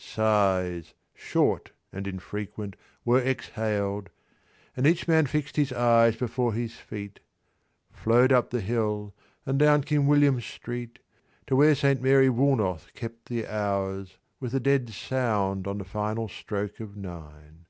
[0.00, 4.10] Sighs, short and infrequent, were exhaled,
[4.76, 7.18] And each man fixed his eyes before his feet.
[7.90, 9.12] Flowed up the hill
[9.44, 11.00] and down King William Street,
[11.48, 16.28] To where Saint Mary Woolnoth kept the hours With a dead sound on the final
[16.28, 17.66] stroke of nine.